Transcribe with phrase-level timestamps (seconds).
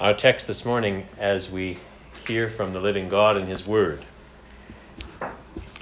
[0.00, 1.76] Our text this morning, as we
[2.26, 4.02] hear from the living God and His Word,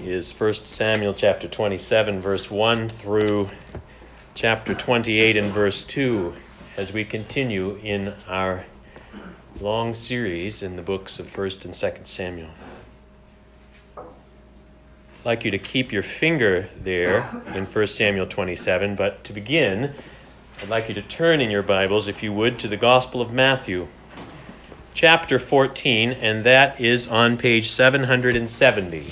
[0.00, 3.48] is 1 Samuel chapter 27, verse 1 through
[4.34, 6.34] chapter 28 and verse 2,
[6.76, 8.64] as we continue in our
[9.60, 12.50] long series in the books of 1st and 2nd Samuel.
[13.96, 14.04] I'd
[15.24, 17.18] like you to keep your finger there
[17.54, 19.94] in 1 Samuel 27, but to begin,
[20.60, 23.32] I'd like you to turn in your Bibles, if you would, to the Gospel of
[23.32, 23.86] Matthew
[24.98, 29.06] chapter 14, and that is on page 770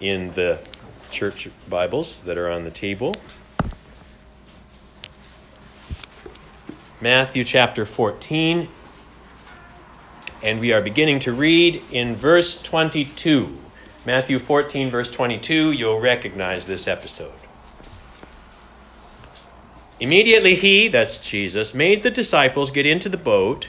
[0.00, 0.58] in the
[1.10, 3.14] church Bibles that are on the table.
[7.02, 8.66] Matthew chapter 14,
[10.42, 13.58] and we are beginning to read in verse 22.
[14.06, 17.34] Matthew 14, verse 22, you'll recognize this episode.
[20.00, 23.68] Immediately he, that's Jesus, made the disciples get into the boat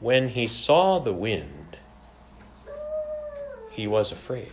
[0.00, 1.76] when he saw the wind,
[3.70, 4.52] he was afraid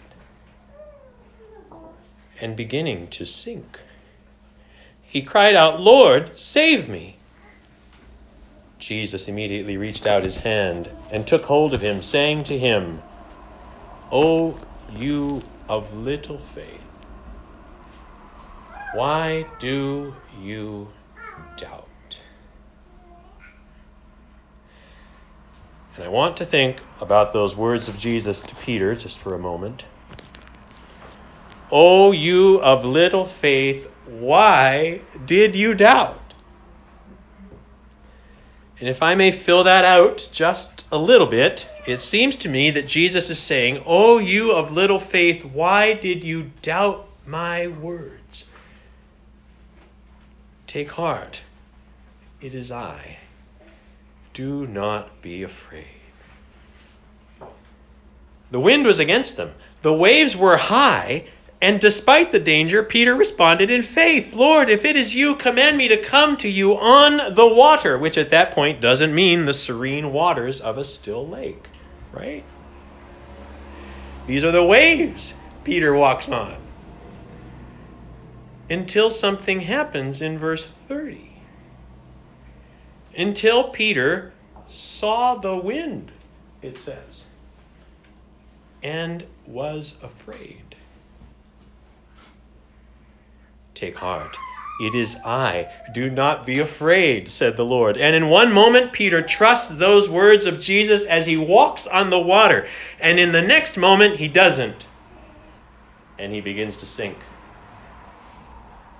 [2.39, 3.79] and beginning to sink.
[5.01, 7.17] He cried out, Lord, save me.
[8.77, 13.01] Jesus immediately reached out his hand and took hold of him, saying to him,
[14.11, 16.83] O you of little faith,
[18.91, 20.89] why do you
[21.55, 21.96] doubt?
[25.97, 29.39] And I want to think about those words of Jesus to Peter just for a
[29.39, 29.83] moment.
[31.71, 36.21] O you of little faith, why did you doubt?
[38.79, 42.69] And if I may fill that out just a little bit, it seems to me
[42.71, 48.43] that Jesus is saying, O you of little faith, why did you doubt my words?
[50.67, 51.41] Take heart,
[52.39, 53.17] it is I.
[54.37, 55.87] Do not be afraid.
[58.51, 61.23] The wind was against them, the waves were high,
[61.59, 65.87] and despite the danger, Peter responded in faith Lord, if it is you, command me
[65.87, 70.13] to come to you on the water, which at that point doesn't mean the serene
[70.13, 71.67] waters of a still lake,
[72.13, 72.43] right?
[74.27, 75.33] These are the waves
[75.63, 76.57] Peter walks on.
[78.69, 81.26] Until something happens in verse 30
[83.17, 84.31] until Peter
[84.67, 86.11] saw the wind,
[86.61, 87.23] it says,
[88.83, 90.75] and was afraid.
[93.73, 94.37] Take heart.
[94.79, 95.71] It is I.
[95.93, 97.97] Do not be afraid, said the Lord.
[97.97, 102.19] And in one moment, Peter trusts those words of Jesus as he walks on the
[102.19, 102.67] water.
[102.99, 104.85] And in the next moment, he doesn't.
[106.19, 107.17] And he begins to sink.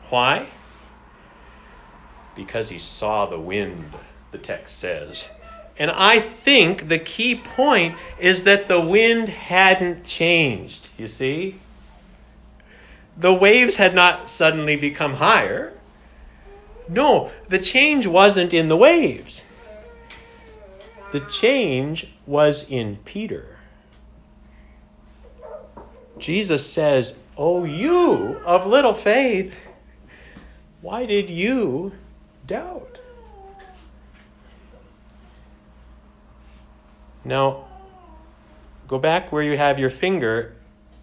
[0.09, 0.47] Why?
[2.37, 3.91] Because he saw the wind,
[4.31, 5.25] the text says.
[5.77, 11.59] And I think the key point is that the wind hadn't changed, you see?
[13.17, 15.73] The waves had not suddenly become higher.
[16.87, 19.41] No, the change wasn't in the waves.
[21.11, 23.57] The change was in Peter.
[26.17, 29.53] Jesus says, Oh, you of little faith,
[30.81, 31.91] why did you
[32.47, 32.97] doubt.
[37.23, 37.65] Now,
[38.88, 40.55] go back where you have your finger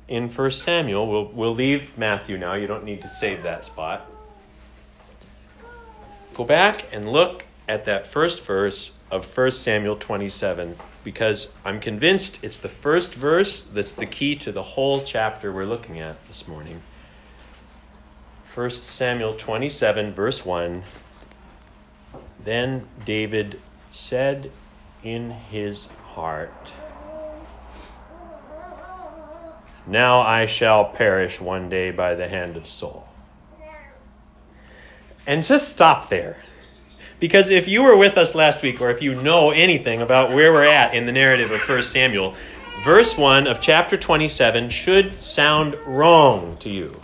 [0.09, 1.07] in 1 Samuel.
[1.07, 2.55] We'll, we'll leave Matthew now.
[2.55, 4.11] You don't need to save that spot.
[6.33, 12.39] Go back and look at that first verse of 1 Samuel 27 because I'm convinced
[12.43, 16.49] it's the first verse that's the key to the whole chapter we're looking at this
[16.49, 16.83] morning.
[18.55, 20.83] 1 Samuel 27, verse 1
[22.45, 24.51] then David said
[25.03, 26.73] in his heart,
[29.87, 33.07] Now I shall perish one day by the hand of Saul.
[35.27, 36.37] And just stop there.
[37.21, 40.53] Because if you were with us last week, or if you know anything about where
[40.53, 42.35] we're at in the narrative of 1 Samuel,
[42.85, 47.01] verse 1 of chapter 27 should sound wrong to you.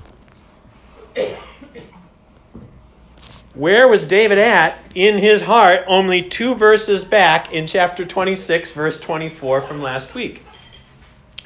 [3.54, 9.00] Where was David at in his heart only two verses back in chapter 26, verse
[9.00, 10.42] 24 from last week?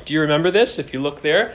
[0.05, 0.79] Do you remember this?
[0.79, 1.55] If you look there,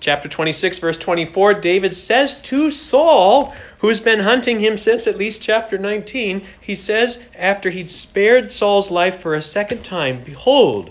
[0.00, 5.42] chapter 26, verse 24, David says to Saul, who's been hunting him since at least
[5.42, 10.90] chapter 19, he says, after he'd spared Saul's life for a second time, Behold,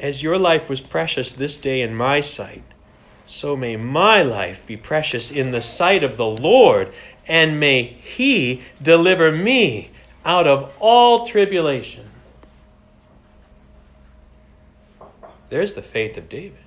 [0.00, 2.62] as your life was precious this day in my sight,
[3.26, 6.92] so may my life be precious in the sight of the Lord,
[7.26, 9.90] and may he deliver me
[10.24, 12.08] out of all tribulation.
[15.50, 16.58] There's the faith of David.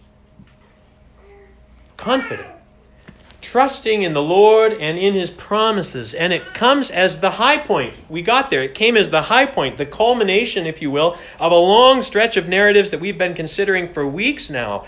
[1.97, 2.47] Confident,
[3.41, 6.13] trusting in the Lord and in his promises.
[6.13, 7.95] And it comes as the high point.
[8.07, 8.61] We got there.
[8.61, 12.37] It came as the high point, the culmination, if you will, of a long stretch
[12.37, 14.85] of narratives that we've been considering for weeks now.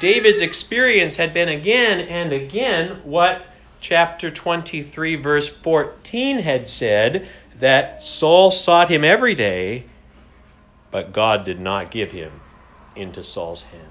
[0.00, 3.46] David's experience had been again and again what
[3.82, 9.84] chapter 23, verse 14 had said that Saul sought him every day,
[10.92, 12.30] but God did not give him
[12.94, 13.88] into Saul's hand.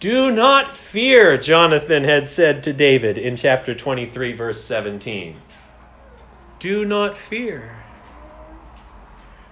[0.00, 5.36] Do not fear, Jonathan had said to David in chapter 23, verse 17.
[6.58, 7.76] Do not fear.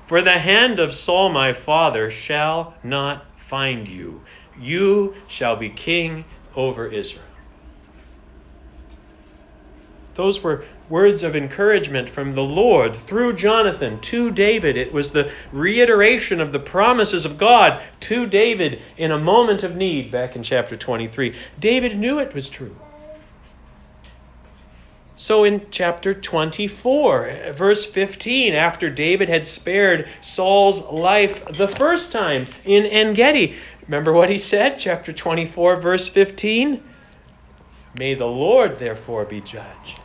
[0.09, 4.23] For the hand of Saul my father shall not find you.
[4.61, 7.23] You shall be king over Israel.
[10.17, 14.77] Those were words of encouragement from the Lord through Jonathan to David.
[14.77, 19.77] It was the reiteration of the promises of God to David in a moment of
[19.77, 21.37] need back in chapter 23.
[21.59, 22.75] David knew it was true.
[25.19, 32.47] So in chapter 24, verse 15, after David had spared Saul's life the first time
[32.65, 34.79] in En Gedi, remember what he said?
[34.79, 36.83] Chapter 24, verse 15.
[37.99, 39.97] May the Lord therefore be judge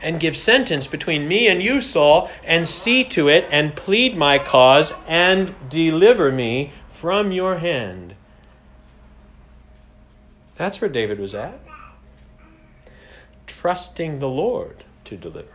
[0.00, 4.38] and give sentence between me and you, Saul, and see to it and plead my
[4.38, 8.14] cause and deliver me from your hand.
[10.56, 11.60] That's where David was at.
[13.46, 15.48] Trusting the Lord to deliver.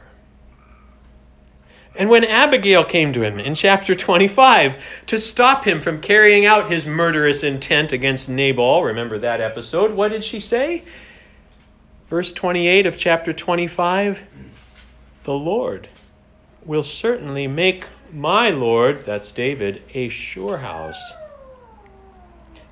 [1.96, 4.78] And when Abigail came to him in chapter 25
[5.08, 10.10] to stop him from carrying out his murderous intent against Nabal, remember that episode, what
[10.10, 10.84] did she say?
[12.12, 14.19] Verse 28 of chapter 25
[15.24, 15.88] The Lord
[16.66, 21.13] will certainly make my Lord, that's David, a sure house.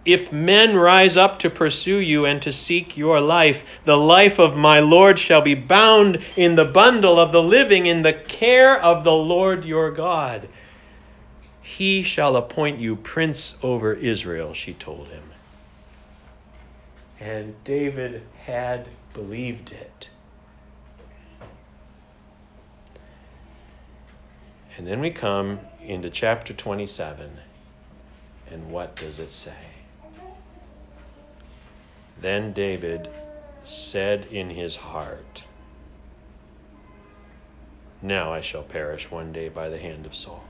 [0.04, 4.58] If men rise up to pursue you and to seek your life, the life of
[4.58, 9.06] my Lord shall be bound in the bundle of the living in the care of
[9.06, 10.50] the Lord your God.
[11.62, 15.24] He shall appoint you prince over Israel, she told him.
[17.22, 20.10] And David had believed it.
[24.78, 27.30] And then we come into chapter 27,
[28.50, 29.52] and what does it say?
[32.22, 33.10] Then David
[33.66, 35.44] said in his heart,
[38.02, 40.44] Now I shall perish one day by the hand of Saul.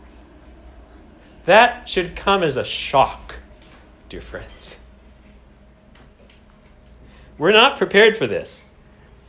[1.46, 3.36] That should come as a shock,
[4.10, 4.76] dear friends.
[7.40, 8.62] We're not prepared for this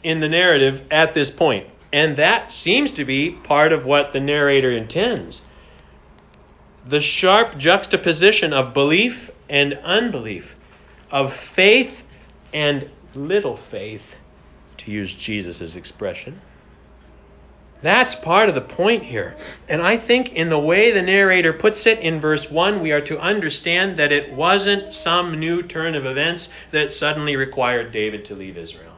[0.03, 1.69] in the narrative at this point.
[1.93, 5.41] And that seems to be part of what the narrator intends.
[6.87, 10.55] The sharp juxtaposition of belief and unbelief,
[11.11, 11.95] of faith
[12.53, 14.03] and little faith,
[14.79, 16.41] to use Jesus' expression.
[17.83, 19.37] That's part of the point here.
[19.69, 23.01] And I think in the way the narrator puts it in verse 1, we are
[23.03, 28.35] to understand that it wasn't some new turn of events that suddenly required David to
[28.35, 28.93] leave Israel.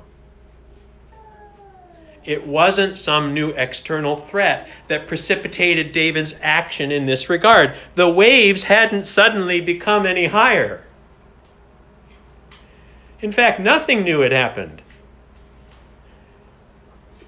[2.24, 7.74] It wasn't some new external threat that precipitated David's action in this regard.
[7.94, 10.84] The waves hadn't suddenly become any higher.
[13.20, 14.82] In fact, nothing new had happened.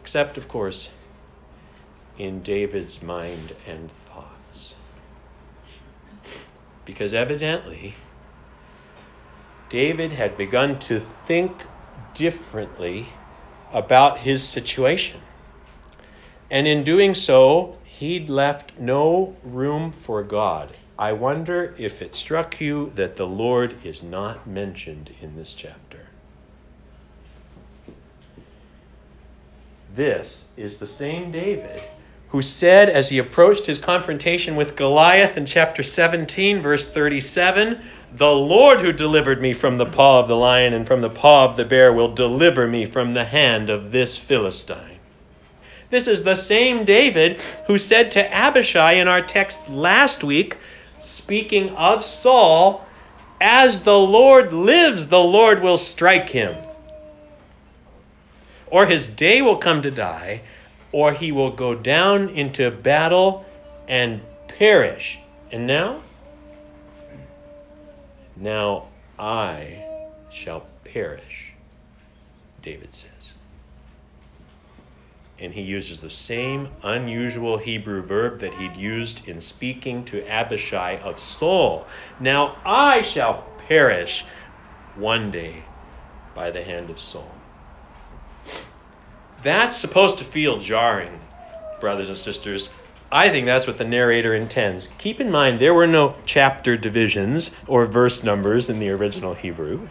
[0.01, 0.91] Except, of course,
[2.19, 4.75] in David's mind and thoughts.
[6.85, 7.95] Because evidently,
[9.69, 11.53] David had begun to think
[12.15, 13.09] differently
[13.73, 15.21] about his situation.
[16.51, 22.61] And in doing so, he'd left no room for God I wonder if it struck
[22.61, 26.07] you that the Lord is not mentioned in this chapter.
[29.95, 31.83] This is the same David
[32.35, 37.81] who said as he approached his confrontation with Goliath in chapter 17, verse 37,
[38.17, 41.45] The Lord who delivered me from the paw of the lion and from the paw
[41.45, 44.99] of the bear will deliver me from the hand of this Philistine.
[45.91, 50.57] This is the same David who said to Abishai in our text last week,
[51.03, 52.85] speaking of Saul,
[53.41, 56.57] As the Lord lives, the Lord will strike him
[58.75, 60.41] or his day will come to die,
[60.95, 63.45] or he will go down into battle
[63.89, 65.19] and perish.
[65.51, 66.05] And now?
[68.37, 69.85] Now I
[70.31, 71.51] shall perish,
[72.63, 73.33] David says.
[75.41, 81.01] And he uses the same unusual Hebrew verb that he'd used in speaking to Abishai
[81.03, 81.89] of Saul.
[82.21, 84.25] Now I shall perish
[84.95, 85.65] one day
[86.37, 87.35] by the hand of Saul.
[89.45, 91.21] That's supposed to feel jarring,
[91.79, 92.71] brothers and sisters.
[93.13, 94.89] I think that's what the narrator intends.
[94.97, 99.87] Keep in mind, there were no chapter divisions or verse numbers in the original Hebrew.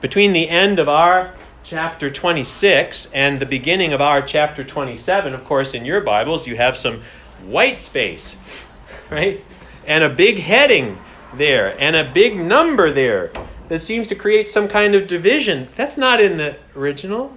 [0.00, 5.44] Between the end of our chapter 26 and the beginning of our chapter 27, of
[5.44, 7.04] course, in your Bibles, you have some
[7.44, 8.36] white space,
[9.10, 9.44] right?
[9.86, 10.98] And a big heading
[11.34, 13.30] there, and a big number there
[13.68, 15.68] that seems to create some kind of division.
[15.76, 17.36] That's not in the original.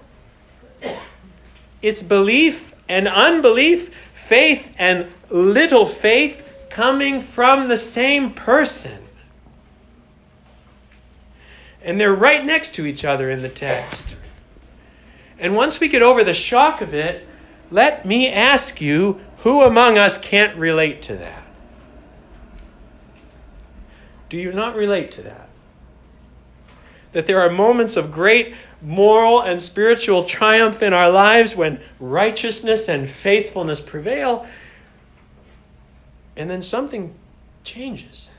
[1.81, 3.91] It's belief and unbelief,
[4.27, 8.97] faith and little faith coming from the same person.
[11.81, 14.15] And they're right next to each other in the text.
[15.37, 17.27] And once we get over the shock of it,
[17.69, 21.43] let me ask you who among us can't relate to that?
[24.29, 25.49] Do you not relate to that?
[27.11, 32.89] That there are moments of great moral and spiritual triumph in our lives when righteousness
[32.89, 34.45] and faithfulness prevail,
[36.35, 37.13] and then something
[37.63, 38.29] changes.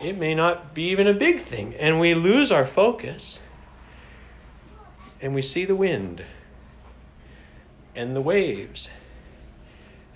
[0.00, 3.38] It may not be even a big thing, and we lose our focus,
[5.20, 6.22] and we see the wind
[7.94, 8.90] and the waves,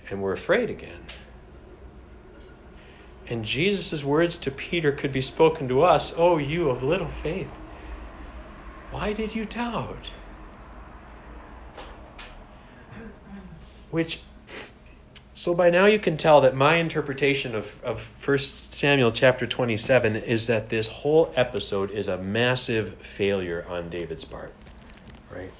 [0.09, 1.01] and we're afraid again.
[3.27, 7.47] And Jesus' words to Peter could be spoken to us Oh, you of little faith,
[8.91, 10.11] why did you doubt?
[13.89, 14.19] Which,
[15.33, 20.15] so by now you can tell that my interpretation of, of 1 Samuel chapter 27
[20.15, 24.53] is that this whole episode is a massive failure on David's part.
[25.33, 25.51] Right?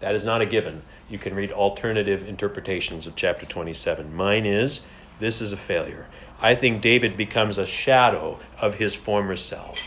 [0.00, 0.82] That is not a given.
[1.08, 4.14] You can read alternative interpretations of chapter 27.
[4.14, 4.80] Mine is
[5.20, 6.06] this is a failure.
[6.40, 9.78] I think David becomes a shadow of his former self.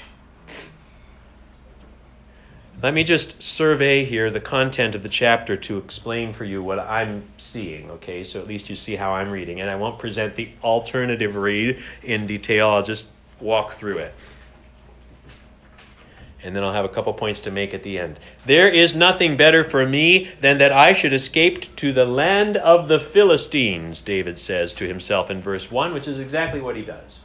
[2.82, 6.78] Let me just survey here the content of the chapter to explain for you what
[6.78, 8.24] I'm seeing, okay?
[8.24, 9.62] So at least you see how I'm reading.
[9.62, 13.08] And I won't present the alternative read in detail, I'll just
[13.40, 14.14] walk through it
[16.44, 18.20] and then I'll have a couple points to make at the end.
[18.46, 22.88] There is nothing better for me than that I should escape to the land of
[22.88, 27.20] the Philistines, David says to himself in verse 1, which is exactly what he does.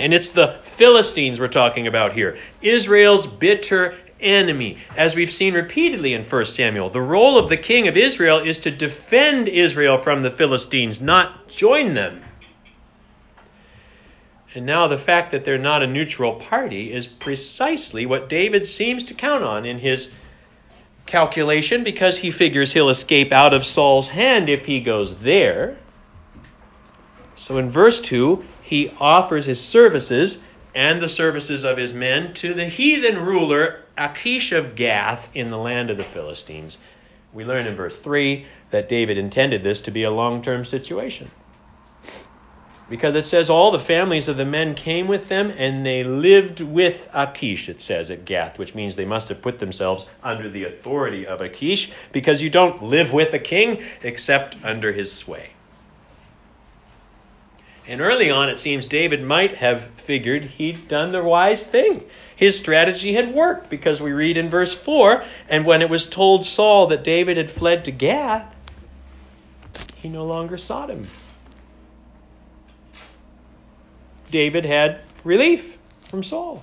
[0.00, 2.38] And it's the Philistines we're talking about here.
[2.62, 4.78] Israel's bitter enemy.
[4.96, 8.58] As we've seen repeatedly in 1 Samuel, the role of the king of Israel is
[8.58, 12.22] to defend Israel from the Philistines, not join them.
[14.54, 19.04] And now the fact that they're not a neutral party is precisely what David seems
[19.04, 20.10] to count on in his
[21.06, 25.78] calculation because he figures he'll escape out of Saul's hand if he goes there.
[27.36, 30.38] So in verse 2, he offers his services
[30.74, 35.58] and the services of his men to the heathen ruler Achish of Gath in the
[35.58, 36.76] land of the Philistines.
[37.32, 41.30] We learn in verse 3 that David intended this to be a long term situation.
[42.88, 46.60] Because it says all the families of the men came with them and they lived
[46.60, 50.64] with Achish, it says at Gath, which means they must have put themselves under the
[50.64, 55.50] authority of Achish because you don't live with a king except under his sway.
[57.86, 62.04] And early on, it seems David might have figured he'd done the wise thing.
[62.36, 66.46] His strategy had worked because we read in verse 4 and when it was told
[66.46, 68.54] Saul that David had fled to Gath,
[69.96, 71.08] he no longer sought him.
[74.30, 75.76] David had relief
[76.08, 76.62] from Saul.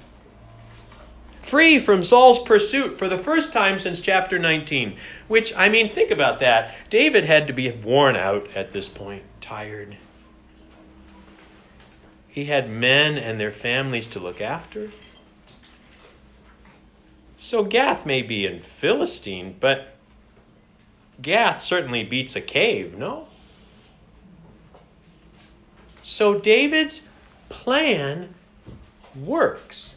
[1.44, 4.98] free from Saul's pursuit for the first time since chapter 19.
[5.28, 6.74] Which, I mean, think about that.
[6.90, 9.96] David had to be worn out at this point, tired.
[12.28, 14.90] He had men and their families to look after.
[17.38, 19.96] So Gath may be in Philistine, but
[21.22, 23.28] Gath certainly beats a cave, no?
[26.02, 27.02] So David's
[27.50, 28.34] plan
[29.16, 29.96] works.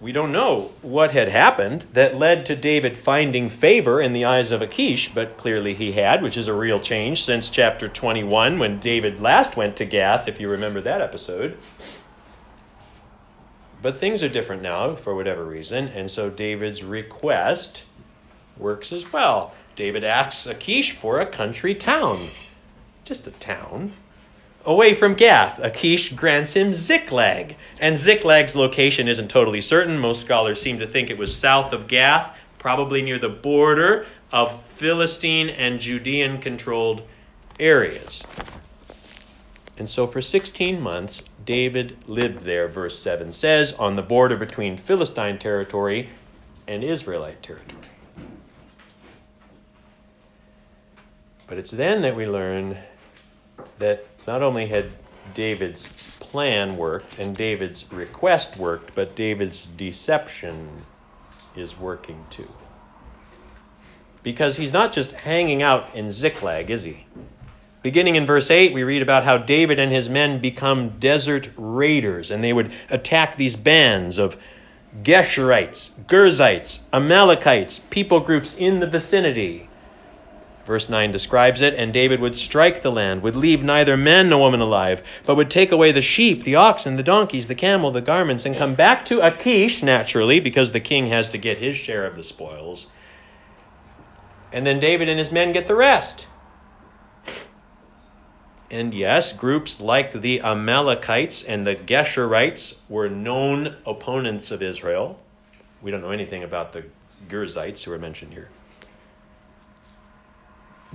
[0.00, 4.50] We don't know what had happened that led to David finding favor in the eyes
[4.50, 8.80] of Achish, but clearly he had, which is a real change since chapter 21 when
[8.80, 11.56] David last went to Gath, if you remember that episode.
[13.80, 17.84] But things are different now for whatever reason, and so David's request
[18.58, 19.54] works as well.
[19.76, 22.28] David asks Achish for a country town,
[23.04, 23.92] just a town,
[24.64, 25.58] away from Gath.
[25.58, 29.98] Achish grants him Ziklag, and Ziklag's location isn't totally certain.
[29.98, 34.62] Most scholars seem to think it was south of Gath, probably near the border of
[34.76, 37.02] Philistine and Judean controlled
[37.60, 38.22] areas.
[39.76, 44.78] And so for 16 months, David lived there, verse 7 says, on the border between
[44.78, 46.08] Philistine territory
[46.66, 47.82] and Israelite territory.
[51.46, 52.78] But it's then that we learn
[53.78, 54.90] that not only had
[55.34, 55.88] David's
[56.20, 60.68] plan worked and David's request worked, but David's deception
[61.56, 62.48] is working too.
[64.22, 67.06] Because he's not just hanging out in Ziklag, is he?
[67.82, 72.30] Beginning in verse 8, we read about how David and his men become desert raiders,
[72.30, 74.38] and they would attack these bands of
[75.02, 79.68] Geshurites, Girzites, Amalekites, people groups in the vicinity.
[80.66, 84.40] Verse 9 describes it, and David would strike the land, would leave neither man nor
[84.40, 88.00] woman alive, but would take away the sheep, the oxen, the donkeys, the camel, the
[88.00, 92.06] garments, and come back to Achish, naturally, because the king has to get his share
[92.06, 92.86] of the spoils.
[94.52, 96.26] And then David and his men get the rest.
[98.70, 105.20] And yes, groups like the Amalekites and the Geshurites were known opponents of Israel.
[105.82, 106.84] We don't know anything about the
[107.28, 108.48] Girzites who are mentioned here.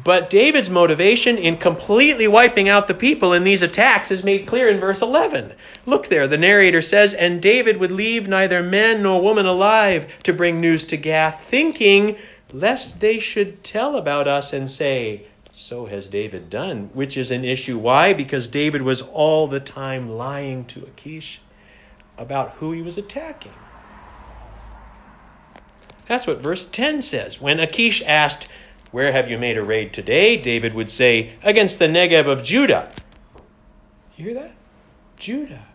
[0.01, 4.69] But David's motivation in completely wiping out the people in these attacks is made clear
[4.69, 5.51] in verse 11.
[5.85, 10.31] Look there, the narrator says, And David would leave neither man nor woman alive to
[10.31, 12.15] bring news to Gath, thinking
[12.53, 17.43] lest they should tell about us and say, So has David done, which is an
[17.43, 17.77] issue.
[17.77, 18.13] Why?
[18.13, 21.41] Because David was all the time lying to Achish
[22.17, 23.53] about who he was attacking.
[26.07, 27.39] That's what verse 10 says.
[27.41, 28.49] When Achish asked,
[28.91, 30.37] where have you made a raid today?
[30.37, 32.91] David would say, Against the Negev of Judah.
[34.17, 34.53] You hear that?
[35.17, 35.65] Judah.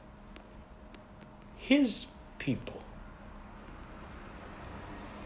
[1.57, 2.07] His
[2.39, 2.83] people.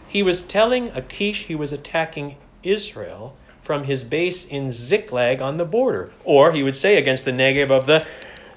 [0.07, 5.65] He was telling Achish he was attacking Israel from his base in Ziklag on the
[5.65, 6.13] border.
[6.25, 8.07] Or he would say against the Negev of the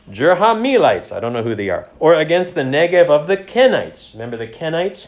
[0.10, 1.12] Jerahmeelites.
[1.12, 1.88] I don't know who they are.
[2.00, 4.14] Or against the Negev of the Kenites.
[4.14, 5.08] Remember the Kenites?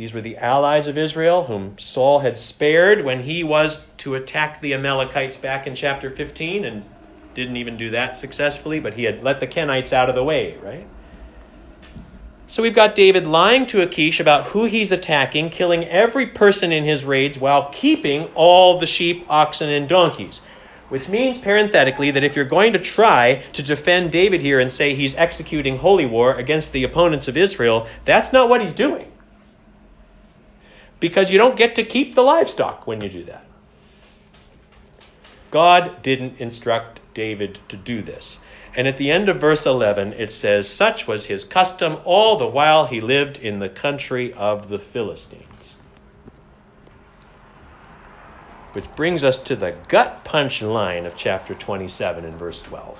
[0.00, 4.62] These were the allies of Israel whom Saul had spared when he was to attack
[4.62, 6.84] the Amalekites back in chapter 15 and
[7.34, 10.56] didn't even do that successfully, but he had let the Kenites out of the way,
[10.62, 10.86] right?
[12.46, 16.84] So we've got David lying to Achish about who he's attacking, killing every person in
[16.84, 20.40] his raids while keeping all the sheep, oxen, and donkeys.
[20.88, 24.94] Which means, parenthetically, that if you're going to try to defend David here and say
[24.94, 29.09] he's executing holy war against the opponents of Israel, that's not what he's doing
[31.00, 33.44] because you don't get to keep the livestock when you do that.
[35.50, 38.38] God didn't instruct David to do this.
[38.76, 42.46] And at the end of verse 11, it says, Such was his custom all the
[42.46, 45.44] while he lived in the country of the Philistines.
[48.74, 52.98] Which brings us to the gut punch line of chapter 27 and verse 12,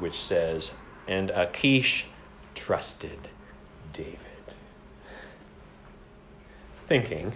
[0.00, 0.72] which says,
[1.06, 2.04] And Achish
[2.54, 3.28] trusted
[3.94, 4.27] David
[6.88, 7.34] thinking,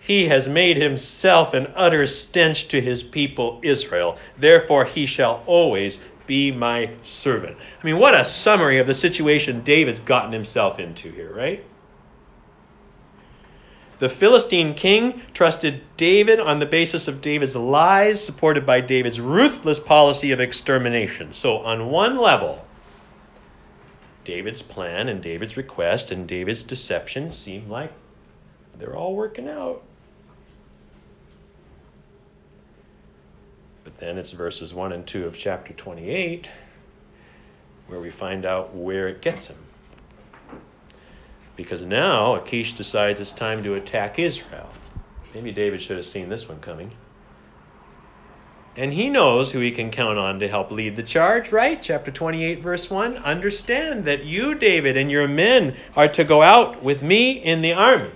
[0.00, 4.18] He has made himself an utter stench to his people Israel.
[4.36, 7.56] Therefore, he shall always be my servant.
[7.80, 11.64] I mean, what a summary of the situation David's gotten himself into here, right?
[13.98, 19.78] The Philistine king trusted David on the basis of David's lies, supported by David's ruthless
[19.78, 21.32] policy of extermination.
[21.32, 22.66] So, on one level,
[24.24, 27.92] David's plan and David's request and David's deception seem like
[28.78, 29.82] they're all working out.
[33.84, 36.48] But then it's verses 1 and 2 of chapter 28
[37.86, 39.58] where we find out where it gets him.
[41.56, 44.70] Because now Achish decides it's time to attack Israel.
[45.34, 46.92] Maybe David should have seen this one coming.
[48.74, 51.80] And he knows who he can count on to help lead the charge, right?
[51.82, 53.18] Chapter 28, verse 1.
[53.18, 57.74] Understand that you, David, and your men are to go out with me in the
[57.74, 58.12] army.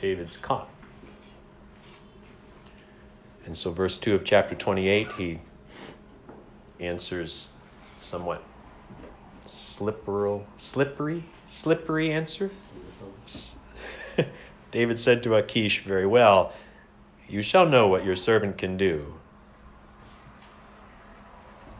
[0.00, 0.68] David's caught.
[3.46, 5.40] And so, verse 2 of chapter 28, he
[6.78, 7.48] answers
[8.00, 8.42] somewhat
[9.46, 12.50] slippery, slippery, slippery answer.
[14.70, 16.52] David said to Achish very well,
[17.28, 19.14] You shall know what your servant can do.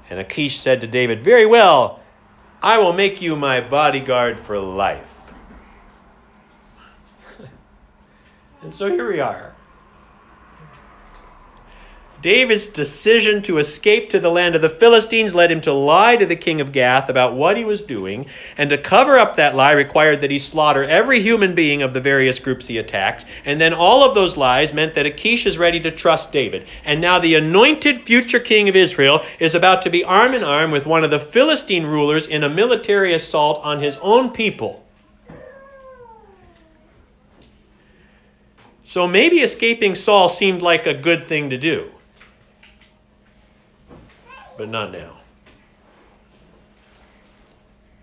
[0.09, 2.01] And Achish said to David, Very well,
[2.63, 5.07] I will make you my bodyguard for life.
[8.63, 9.55] And so here we are.
[12.23, 16.27] David's decision to escape to the land of the Philistines led him to lie to
[16.27, 18.27] the king of Gath about what he was doing,
[18.59, 22.01] and to cover up that lie required that he slaughter every human being of the
[22.01, 23.25] various groups he attacked.
[23.47, 26.67] And then all of those lies meant that Achish is ready to trust David.
[26.85, 30.73] And now the anointed future king of Israel is about to be arm in arm
[30.73, 34.85] with one of the Philistine rulers in a military assault on his own people.
[38.91, 41.93] So maybe escaping Saul seemed like a good thing to do
[44.61, 45.17] but not now.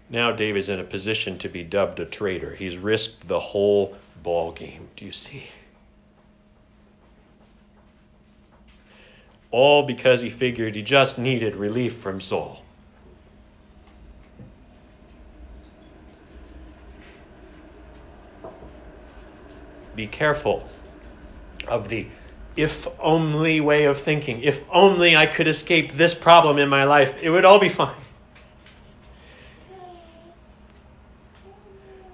[0.10, 2.56] Now David's in a position to be dubbed a traitor.
[2.56, 4.88] He's risked the whole ball game.
[4.96, 5.50] Do you see?
[9.52, 12.64] All because he figured he just needed relief from Saul.
[19.96, 20.68] Be careful
[21.68, 22.08] of the
[22.56, 24.42] if only way of thinking.
[24.42, 27.94] If only I could escape this problem in my life, it would all be fine.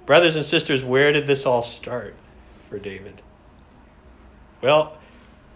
[0.05, 2.13] Brothers and sisters, where did this all start
[2.69, 3.21] for David?
[4.61, 4.97] Well,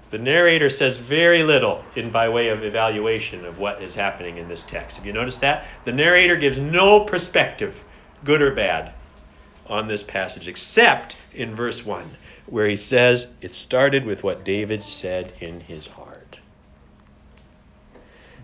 [0.10, 4.48] the narrator says very little in by way of evaluation of what is happening in
[4.48, 4.96] this text.
[4.96, 5.68] Have you noticed that?
[5.84, 7.76] The narrator gives no perspective,
[8.24, 8.94] good or bad,
[9.70, 12.10] on this passage, except in verse 1
[12.48, 16.40] where he says it started with what David said in his heart.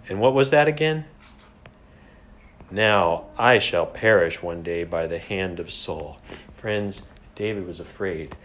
[0.09, 1.05] And what was that again?
[2.69, 6.17] Now I shall perish one day by the hand of Saul.
[6.57, 7.01] Friends,
[7.35, 8.35] David was afraid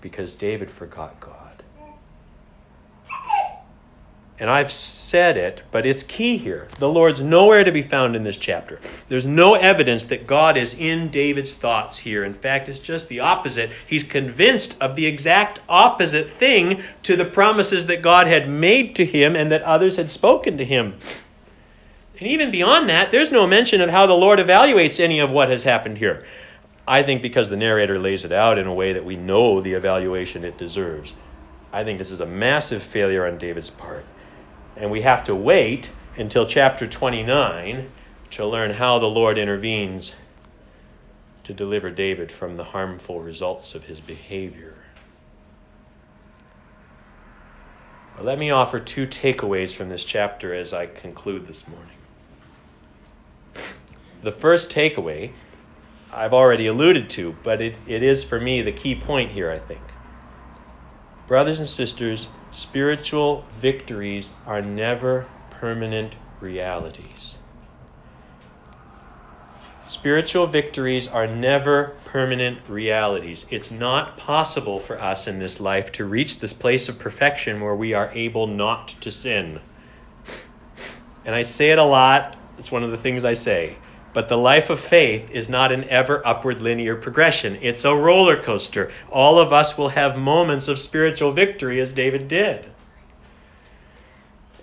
[0.00, 1.45] because David forgot God.
[4.38, 6.68] And I've said it, but it's key here.
[6.78, 8.80] The Lord's nowhere to be found in this chapter.
[9.08, 12.22] There's no evidence that God is in David's thoughts here.
[12.22, 13.70] In fact, it's just the opposite.
[13.86, 19.06] He's convinced of the exact opposite thing to the promises that God had made to
[19.06, 20.98] him and that others had spoken to him.
[22.18, 25.48] And even beyond that, there's no mention of how the Lord evaluates any of what
[25.48, 26.26] has happened here.
[26.86, 29.72] I think because the narrator lays it out in a way that we know the
[29.72, 31.14] evaluation it deserves.
[31.72, 34.04] I think this is a massive failure on David's part.
[34.76, 37.90] And we have to wait until chapter 29
[38.32, 40.12] to learn how the Lord intervenes
[41.44, 44.74] to deliver David from the harmful results of his behavior.
[48.16, 51.96] Well, let me offer two takeaways from this chapter as I conclude this morning.
[54.22, 55.32] The first takeaway
[56.12, 59.58] I've already alluded to, but it, it is for me the key point here, I
[59.58, 59.82] think.
[61.26, 67.34] Brothers and sisters, spiritual victories are never permanent realities.
[69.86, 73.44] Spiritual victories are never permanent realities.
[73.50, 77.76] It's not possible for us in this life to reach this place of perfection where
[77.76, 79.60] we are able not to sin.
[81.26, 83.76] And I say it a lot, it's one of the things I say.
[84.16, 87.58] But the life of faith is not an ever upward linear progression.
[87.60, 88.90] It's a roller coaster.
[89.12, 92.64] All of us will have moments of spiritual victory as David did.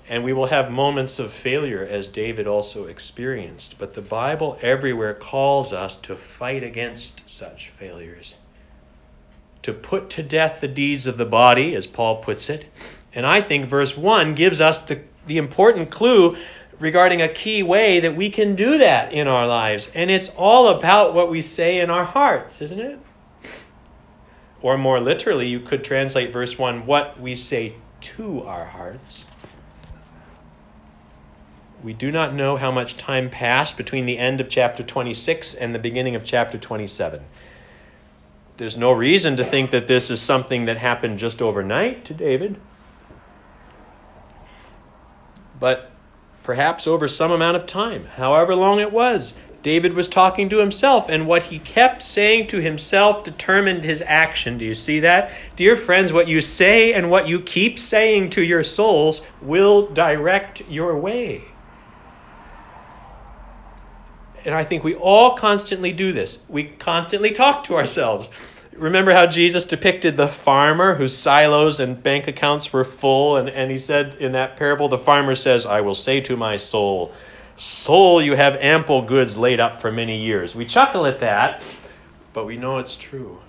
[0.10, 3.76] And we will have moments of failure as David also experienced.
[3.78, 8.34] But the Bible everywhere calls us to fight against such failures,
[9.62, 12.66] to put to death the deeds of the body, as Paul puts it.
[13.14, 16.38] And I think verse 1 gives us the, the important clue
[16.80, 19.88] regarding a key way that we can do that in our lives.
[19.94, 23.00] And it's all about what we say in our hearts, isn't it?
[24.62, 29.26] Or more literally, you could translate verse 1 what we say to our hearts.
[31.84, 35.76] We do not know how much time passed between the end of chapter 26 and
[35.76, 37.22] the beginning of chapter 27.
[38.56, 42.58] There's no reason to think that this is something that happened just overnight to David.
[45.60, 45.93] But
[46.44, 49.34] perhaps over some amount of time, however long it was.
[49.64, 54.58] David was talking to himself, and what he kept saying to himself determined his action.
[54.58, 55.32] Do you see that?
[55.56, 60.62] Dear friends, what you say and what you keep saying to your souls will direct
[60.70, 61.46] your way.
[64.44, 66.40] And I think we all constantly do this.
[66.50, 68.28] We constantly talk to ourselves.
[68.78, 73.38] Remember how Jesus depicted the farmer whose silos and bank accounts were full?
[73.38, 76.58] And, and he said in that parable, the farmer says, I will say to my
[76.58, 77.14] soul,
[77.56, 80.56] Soul, you have ample goods laid up for many years.
[80.56, 81.64] We chuckle at that,
[82.34, 83.40] but we know it's true.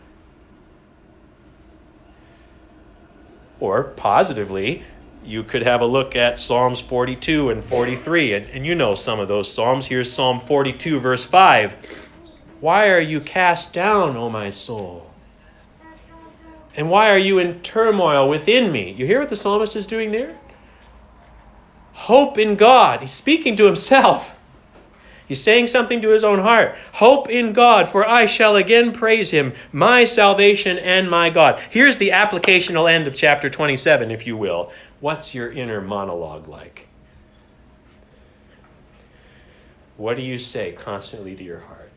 [3.60, 4.84] Or positively,
[5.24, 9.20] you could have a look at Psalms 42 and 43, and, and you know some
[9.20, 9.86] of those Psalms.
[9.86, 11.74] Here's Psalm 42, verse 5.
[12.60, 15.13] Why are you cast down, O my soul?
[16.76, 18.92] And why are you in turmoil within me?
[18.92, 20.38] You hear what the psalmist is doing there?
[21.92, 23.00] Hope in God.
[23.00, 24.30] He's speaking to himself.
[25.26, 26.76] He's saying something to his own heart.
[26.92, 31.62] Hope in God, for I shall again praise him, my salvation and my God.
[31.70, 34.70] Here's the applicational end of chapter 27, if you will.
[35.00, 36.88] What's your inner monologue like?
[39.96, 41.93] What do you say constantly to your heart?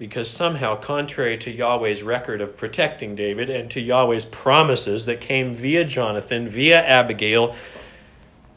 [0.00, 5.54] Because somehow, contrary to Yahweh's record of protecting David and to Yahweh's promises that came
[5.54, 7.54] via Jonathan, via Abigail,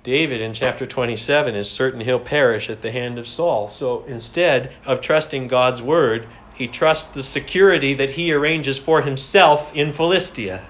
[0.05, 3.67] David in chapter 27 is certain he'll perish at the hand of Saul.
[3.67, 9.75] So instead of trusting God's word, he trusts the security that he arranges for himself
[9.75, 10.65] in Philistia.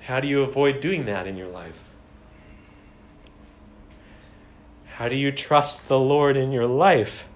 [0.00, 1.78] How do you avoid doing that in your life?
[4.86, 7.26] How do you trust the Lord in your life?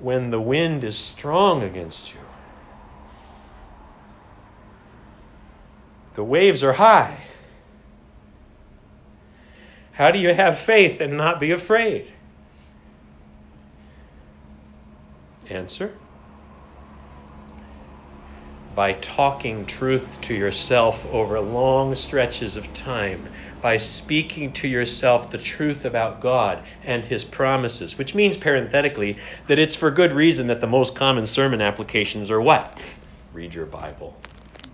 [0.00, 2.20] When the wind is strong against you.
[6.14, 7.18] The waves are high.
[9.92, 12.12] How do you have faith and not be afraid?
[15.48, 15.92] Answer
[18.78, 23.28] by talking truth to yourself over long stretches of time
[23.60, 29.58] by speaking to yourself the truth about God and His promises, which means parenthetically that
[29.58, 32.80] it's for good reason that the most common sermon applications are what?
[33.32, 34.16] Read your Bible,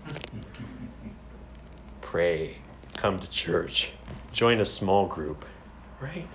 [2.01, 2.59] pray,
[2.95, 3.89] come to church,
[4.31, 5.45] join a small group,
[5.99, 6.27] right?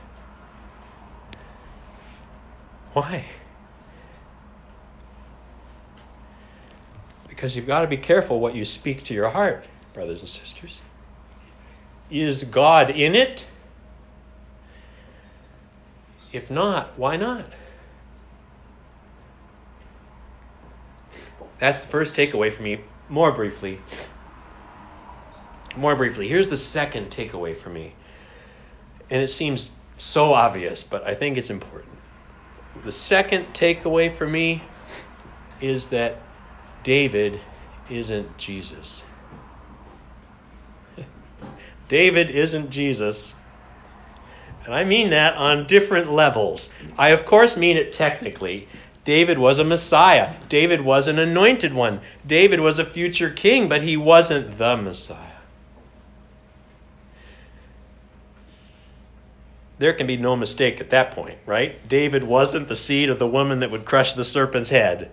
[2.95, 3.27] Why?
[7.41, 10.79] Because you've got to be careful what you speak to your heart, brothers and sisters.
[12.11, 13.47] Is God in it?
[16.35, 17.47] If not, why not?
[21.59, 22.81] That's the first takeaway for me.
[23.09, 23.81] More briefly.
[25.75, 26.29] More briefly.
[26.29, 27.95] Here's the second takeaway for me.
[29.09, 31.95] And it seems so obvious, but I think it's important.
[32.85, 34.63] The second takeaway for me
[35.63, 36.19] is that
[36.83, 37.41] David
[37.91, 39.03] isn't Jesus.
[41.89, 43.35] David isn't Jesus.
[44.65, 46.69] And I mean that on different levels.
[46.97, 48.69] I, of course, mean it technically.
[49.05, 50.35] David was a Messiah.
[50.49, 52.01] David was an anointed one.
[52.27, 55.27] David was a future king, but he wasn't the Messiah.
[59.79, 61.89] There can be no mistake at that point, right?
[61.89, 65.11] David wasn't the seed of the woman that would crush the serpent's head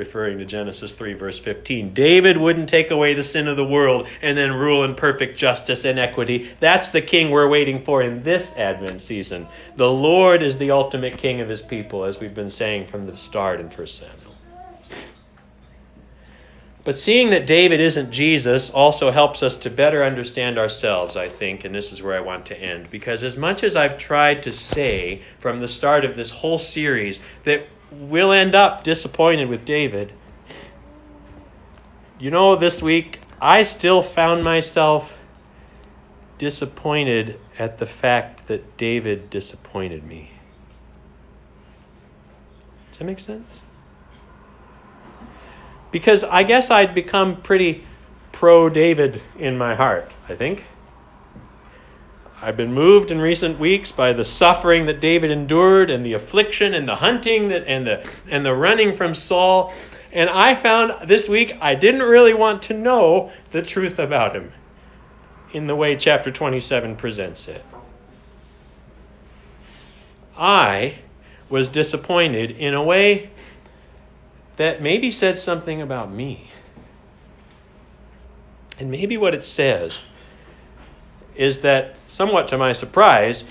[0.00, 1.92] referring to Genesis 3, verse 15.
[1.92, 5.84] David wouldn't take away the sin of the world and then rule in perfect justice
[5.84, 6.50] and equity.
[6.58, 9.46] That's the king we're waiting for in this Advent season.
[9.76, 13.16] The Lord is the ultimate king of his people, as we've been saying from the
[13.18, 14.34] start in 1 Samuel.
[16.82, 21.66] But seeing that David isn't Jesus also helps us to better understand ourselves, I think,
[21.66, 22.90] and this is where I want to end.
[22.90, 27.20] Because as much as I've tried to say from the start of this whole series
[27.44, 30.12] that we'll end up disappointed with David.
[32.18, 35.10] You know, this week I still found myself
[36.38, 40.30] disappointed at the fact that David disappointed me.
[42.90, 43.48] Does that make sense?
[45.90, 47.84] Because I guess I'd become pretty
[48.32, 50.64] pro David in my heart, I think.
[52.42, 56.72] I've been moved in recent weeks by the suffering that David endured and the affliction
[56.72, 59.74] and the hunting that, and the and the running from Saul.
[60.10, 64.52] And I found this week I didn't really want to know the truth about him
[65.52, 67.64] in the way chapter 27 presents it.
[70.36, 70.98] I
[71.50, 73.30] was disappointed in a way
[74.56, 76.50] that maybe said something about me.
[78.78, 79.98] And maybe what it says
[81.34, 83.44] is that, somewhat to my surprise,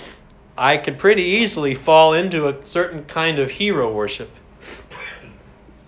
[0.58, 4.30] I could pretty easily fall into a certain kind of hero worship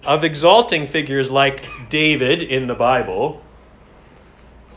[0.04, 3.42] of exalting figures like David in the Bible,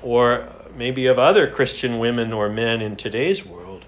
[0.03, 3.85] or maybe of other Christian women or men in today's world,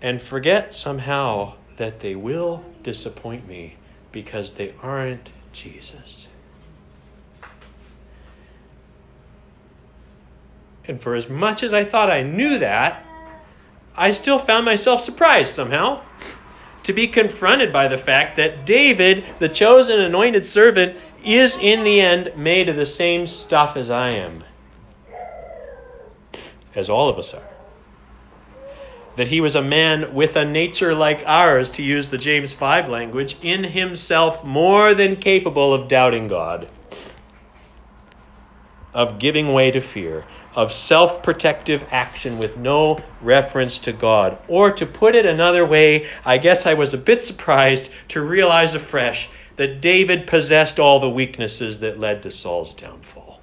[0.00, 3.76] and forget somehow that they will disappoint me
[4.10, 6.28] because they aren't Jesus.
[10.86, 13.06] And for as much as I thought I knew that,
[13.96, 16.02] I still found myself surprised somehow
[16.84, 22.00] to be confronted by the fact that David, the chosen anointed servant, is in the
[22.00, 24.42] end made of the same stuff as I am,
[26.74, 27.42] as all of us are.
[29.16, 32.88] That he was a man with a nature like ours, to use the James 5
[32.88, 36.66] language, in himself more than capable of doubting God,
[38.92, 44.38] of giving way to fear, of self protective action with no reference to God.
[44.48, 48.74] Or to put it another way, I guess I was a bit surprised to realize
[48.74, 53.40] afresh that David possessed all the weaknesses that led to Saul's downfall.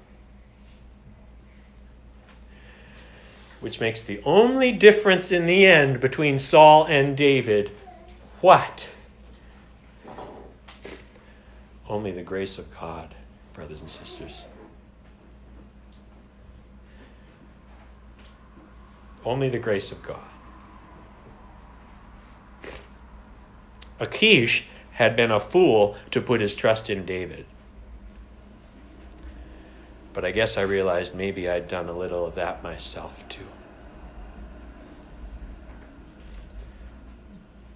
[3.60, 7.72] Which makes the only difference in the end between Saul and David
[8.42, 8.88] what?
[11.90, 13.14] Only the grace of God,
[13.54, 14.44] brothers and sisters.
[19.26, 20.20] Only the grace of God.
[24.00, 27.46] Achish had been a fool to put his trust in David.
[30.14, 33.46] But I guess I realized maybe I'd done a little of that myself too.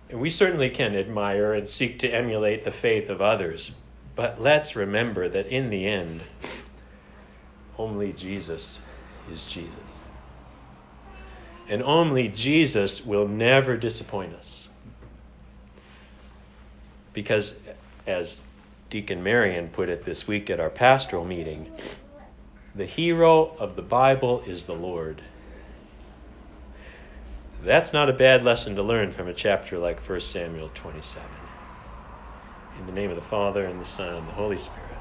[0.10, 3.72] And we certainly can admire and seek to emulate the faith of others,
[4.16, 6.22] but let's remember that in the end,
[7.78, 8.80] only Jesus
[9.28, 10.02] is Jesus.
[11.68, 14.70] And only Jesus will never disappoint us.
[17.14, 17.56] Because,
[18.06, 18.42] as
[18.90, 21.72] Deacon Marion put it this week at our pastoral meeting,
[22.76, 25.22] the hero of the Bible is the Lord.
[27.64, 31.30] That's not a bad lesson to learn from a chapter like 1 Samuel 27.
[32.76, 34.98] In the name of the Father, and the Son, and the Holy Spirit.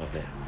[0.00, 0.40] Amen.